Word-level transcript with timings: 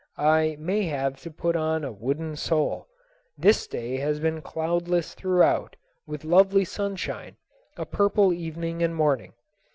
I 0.17 0.55
may 0.59 0.85
have 0.85 1.17
to 1.21 1.29
put 1.29 1.55
on 1.55 1.83
a 1.83 1.91
wooden 1.91 2.35
sole. 2.35 2.87
This 3.37 3.67
day 3.67 3.97
has 3.97 4.19
been 4.19 4.41
cloudless 4.41 5.13
throughout, 5.13 5.75
with 6.07 6.23
lovely 6.25 6.65
sunshine, 6.65 7.37
a 7.77 7.85
purple 7.85 8.33
evening 8.33 8.81
and 8.81 8.95
morning. 8.95 9.33